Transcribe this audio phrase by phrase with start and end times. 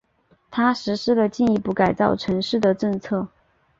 [0.49, 3.27] 他实施了进一步改造城市的政策。